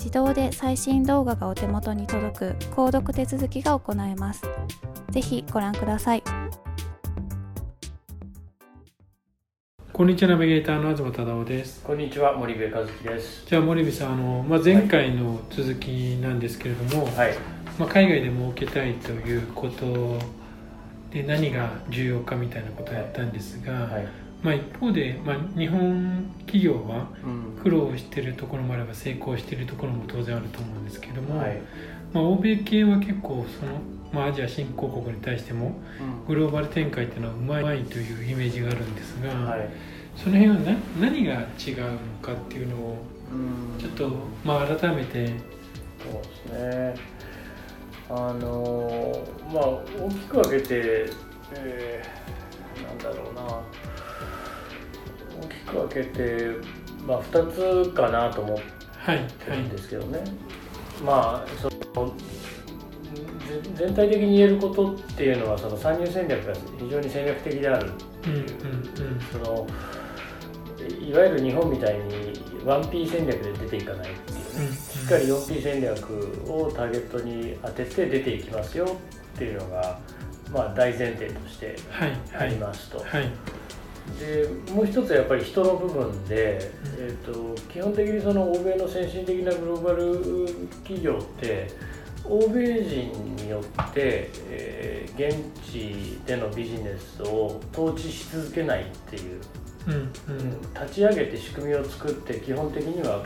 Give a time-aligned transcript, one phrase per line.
[0.00, 4.42] 自動で最新動画がお手元に届く購読手続きが行えます。
[5.10, 6.22] ぜひご覧ください。
[9.92, 11.82] こんにちはナビゲーターの東忠夫です。
[11.84, 13.44] こんにちは森部和樹です。
[13.46, 17.34] じゃあ森部さんあのまあ前回の続きなんですけれども、はい、
[17.78, 20.18] まあ海外で儲けたいということ
[21.10, 27.08] で何が重要かみたいなことをやったんですが、はいはいまあ、一方で、まあ、日本企業は
[27.62, 31.60] 苦労しているところもあれば成功しているところも当然あると思うんですけども、はい、
[32.12, 33.80] まあ、欧米系は結構その、
[34.12, 35.78] まあ、アジア新興国に対しても
[36.26, 39.70] グローバル展開っていうのはうまいというイメージがあるんですが、はい、
[40.16, 42.96] その辺は何何が違うのかっていうのを
[43.78, 44.10] ちょっと、
[44.44, 45.28] まあ、改めて。
[46.00, 47.20] そうですね。
[48.08, 51.06] あのまあ大きく分けて、
[51.54, 53.42] えー、なんだろうな
[55.78, 56.50] 分けて、
[57.06, 60.26] まあ、2つかなと思ってるんですけどね、はい。
[60.26, 60.34] はい、
[61.04, 62.14] まあその
[63.74, 67.90] 全体的に言えることっていうのはその参入戦略が非常に戦略的である。
[67.90, 68.46] っていう,、
[69.32, 69.66] その
[71.00, 78.98] いわゆる日本みたいに 1P 戦略で出ていかないっていうね、しっかり 4P 戦略をターゲットに当てて出ていきますよ
[79.34, 79.98] っていうのが、
[80.52, 81.76] まあ、大前提として
[82.36, 82.98] ありますと。
[82.98, 83.30] はいはい
[84.20, 91.68] でもう一つはやっぱり人の部分で、えーと、基本的にその欧米の先進的なグローバル企業って
[92.24, 99.40] 欧米人によって、えー、現地でのビジネスを統治し続けないっていう、
[99.86, 103.24] うんうん、立ち上げて仕組みを作って基本的には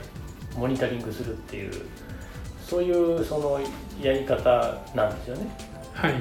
[0.57, 1.73] モニタリングするっていう
[2.65, 3.61] そういうその
[4.01, 5.74] やり方なんですよね。
[5.95, 6.15] はい。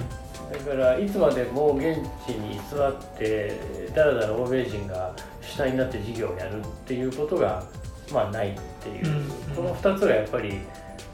[0.52, 3.58] だからいつまでも現地に居座って
[3.96, 7.64] だらだら欧米人が主体になって事業をやるっていうことが、
[8.12, 9.18] まあ、ないっていう、うん。
[9.18, 10.60] うん、この2つがやっぱり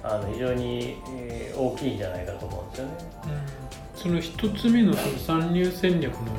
[0.04, 0.98] あの非常に
[1.56, 2.94] 大きいんじゃないかと思うんですよね。
[3.54, 3.59] うん
[4.02, 6.32] その一つ目のその参入戦略の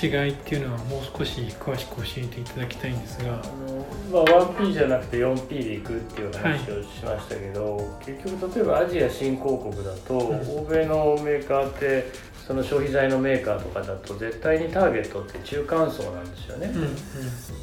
[0.00, 12.06] 違いっていうのはもう少し詳しく教えていただきたいんですが、あのまあ、1P じゃなくて 4P でいくっていう話をしましたけど、はい、結局例えばアジア新興国だと、うん、欧米のメーカーって
[12.46, 16.86] その消費財のメーカーとかだと絶対にターゲットって中間層なんですよね、うんう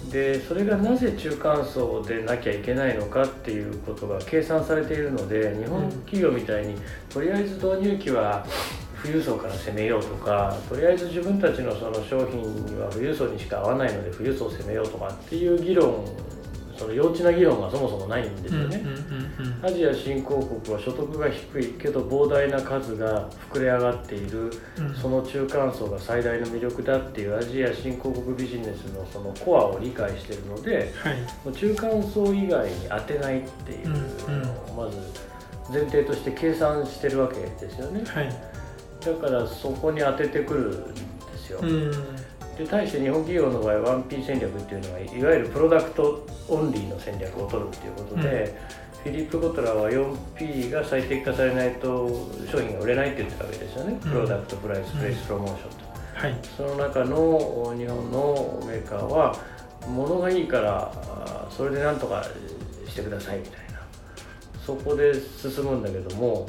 [0.08, 6.76] ん、でそれがなぜ中間層でなきゃいけないのかっていうことが計算されているので日本企業みたいに
[7.10, 8.46] とりあえず導入期は
[9.02, 16.06] 富裕層から攻めようとかとりあえず自分たちのその商品には富裕層にしか合わないので富裕層を攻めようとかっていう議論
[16.82, 18.82] その幼稚な議論がそもそもないんですよね、
[19.62, 34.52] アジア新興国は所得が低いけど膨大な数が膨れ上がっている、うん、その中間層が最大の魅力だっていうアジア新興国ビジネスのそのコアを理解しているので、はい、中間層以外に当てないっていうの
[34.84, 34.98] をまず
[35.72, 38.04] 前提として計算してるわけですよね。
[38.06, 38.51] はい
[39.04, 41.02] だからそこに当ててくるんで
[41.38, 41.62] すよ、
[42.58, 48.56] で対して日本企業の場合 1P 戦略っていうのはいわゆるプロダクトオンリーの戦略を取るっていうことで、
[49.04, 52.08] フィリップ・ゴトラは 4P が最適化されないと
[52.52, 59.36] 商品が売れないって言ってたわけですよね、プロダクトプライスプレイスプロモーションと、はい、その中の日本のメーカーは
[59.88, 62.24] 物がいいからそれでなんとか
[62.88, 63.62] してくださいみたいな。
[64.64, 66.48] そこで進むんだけども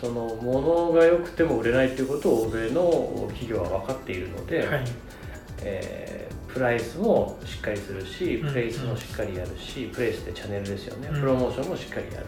[0.00, 4.84] その物が良くても売れないっていうことを欧米の企業は分かっているので、はい、
[5.62, 12.26] えー、プライスもしっかりするしプレイスもしっかりやるし、うん、プレイスってチャンネルですよね、うん、プロモーションもしっかりやる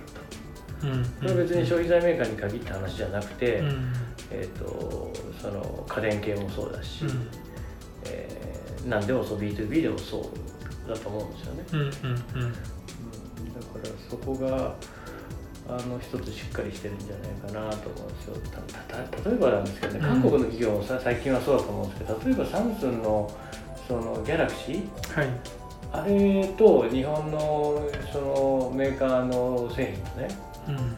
[0.80, 3.62] と、うん、これは別に消費財メーカーに限った話じゃなくて、
[4.30, 7.28] えーと、その家電系もそうだし、うん、
[8.06, 11.90] えー、何でもそう B2B でもそうだと思うんですよね、
[13.54, 14.74] だからそこが
[15.76, 18.34] あの一つしっかりしてるんじゃないかなと思うんですよ。
[19.24, 23.30] 例えばなんですけどね、韓国の企業もさ最近はそうだと思うんですけど例えばサムスンの
[23.86, 25.28] そのギャラクシー、はい、
[25.92, 30.36] あれと日本のそのメーカーの製品のね、
[30.68, 30.96] うん、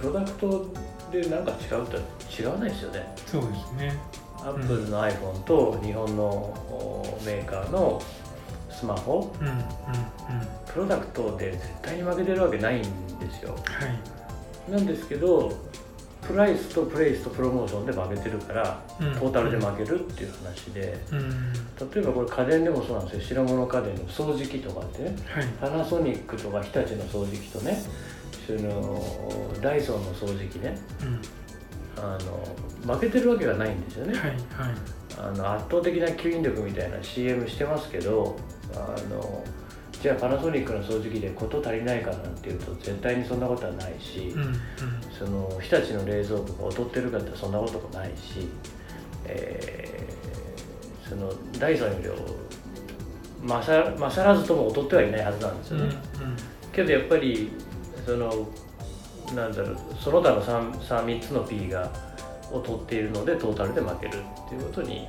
[0.00, 0.66] プロダクト
[1.10, 1.98] で何か違うと
[2.42, 3.14] 違わないですよね。
[3.26, 3.98] そうですね。
[4.38, 8.02] アップルの iPhone と日本のメーカーの
[8.74, 9.62] スマホ、うんうんうん、
[10.66, 13.86] プロダクトで絶対に負けてるわけないんですよ、は
[14.68, 15.52] い、なんですけど
[16.26, 23.42] プライスとプレイスとプロモーションで負けてるから、うん、トータルで負けるっていう話で、うん、例えばこれ家電でもそうなんですよ。
[23.42, 27.78] 白物家電の掃除機とかってね、はい、パナソニックとか日立の掃除機とね。
[28.46, 29.02] その
[29.62, 32.18] ダイソンの掃除機ね、うん、あ
[32.86, 34.40] の負けてるわけがないんですよね、はいはい、
[35.18, 38.36] あの圧倒的な吸引力みたいな CM してますけど
[38.74, 39.44] あの
[40.04, 44.60] じゃあパナソニックの掃除機で事足りないかなんていうと絶対にそんなことはないし、うんうん、
[45.18, 48.48] その日立の冷蔵庫が劣ってるかってそんなこともないし、
[49.24, 52.08] えー、そのダイソンより
[53.46, 55.84] 勝勝らずとも劣ってはいないはずなんですよね。
[55.84, 56.36] うんうん、
[56.70, 57.52] けどやっぱり
[58.04, 58.48] その
[59.34, 61.90] なんだろうその他の 3, 3, 3つの P が
[62.52, 65.06] 劣っているのでトータルで負けるっていうことに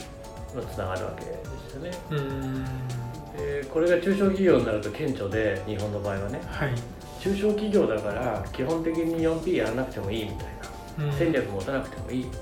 [0.74, 1.38] つながるわけで
[1.70, 3.05] すよね。
[3.38, 6.74] でこれが中小企業になると顕著で日本の場合はね、はい、
[7.20, 10.48] 中小企業だから基本的に 4P やらなくてもいいみたい
[11.00, 12.42] な、うん、戦略持たなくてもいいみたい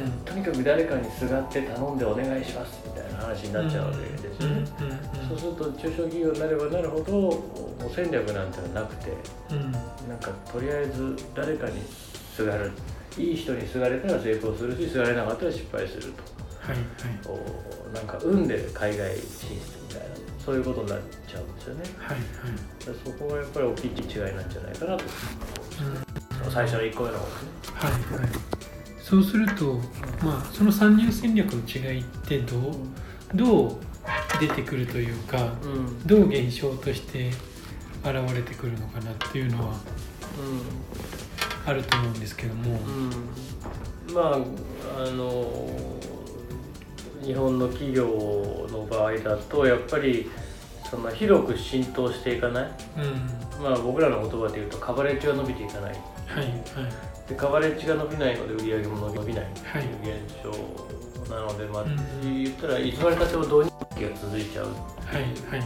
[0.00, 4.64] な、うん、とにかく誰かにすがって頼んでお願いしますみたいな話になっちゃうわけですよね、
[5.28, 9.12] そうすると中小企業になればなるほどもう戦略なんてのはなくて、
[9.50, 9.82] うん、なん
[10.20, 11.80] かとりあえず誰かに
[12.34, 12.72] すがる
[13.16, 16.22] いい人にすがれたら成功するしすがれなかったら失敗すると、
[16.60, 19.56] はいはい、なんか運で海外進出
[19.88, 21.82] みたいなそういうことになっちゃうんですよね。
[21.98, 23.96] はいはい、そこがやっぱり大きい違い
[24.36, 25.04] なんじゃないかなと、
[26.44, 27.48] うん、最初の1個目の方ですね。
[27.74, 28.30] はいはい、
[29.02, 29.74] そうすると、
[30.24, 32.62] まあ、その参入戦略の違いってどう
[33.34, 33.76] どう
[34.38, 37.30] 出てくるというか、うん、どう現象として
[38.04, 39.74] 現れてくるのかなっていうのは、
[41.66, 42.78] あると思うんですけども。
[44.08, 45.95] うん、まああの
[47.26, 48.06] 日本の企業
[48.70, 50.30] の場合だとやっぱり
[50.88, 52.70] その広く浸透していかない、
[53.58, 59.60] うん、まあ僕らの言葉で言うとカバレッジが伸びていかない、はいはい、でカバレッジが伸びないので売り上げも伸びないって
[60.08, 60.50] いう現象
[61.34, 61.84] なので、まあ、
[62.22, 64.66] 言ったらいつまでたっても導入期が続いちゃう。
[64.66, 65.60] はいはい。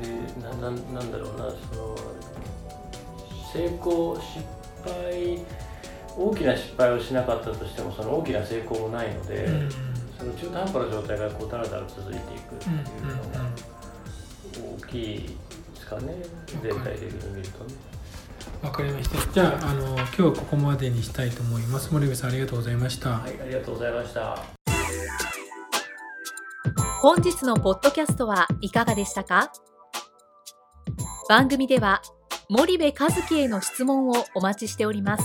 [0.00, 0.08] で
[0.42, 1.96] なななんだろうなその
[3.52, 4.40] 成功失
[4.82, 5.38] 敗
[6.22, 9.70] 大きな失敗をしなかったとしてもその大きな成功もないので、うん
[10.20, 12.82] その中途半端な状態がこうだらだら続いていくっていうの
[13.30, 13.40] が
[14.82, 15.28] 大きい
[15.74, 16.14] ですかね、
[16.62, 17.74] 全体的に見るとね。
[18.62, 19.32] わかりました。
[19.32, 21.90] じゃあ、あの今日はここまでにしたいと思います。
[21.90, 23.12] 森部さんありがとうございました。
[23.12, 24.36] はい、ありがとうございました。
[27.00, 29.50] 本日のポッドキャストはいかがでしたか？
[31.30, 32.02] 番組では
[32.50, 35.24] 森部和樹への質問をお待ちしております。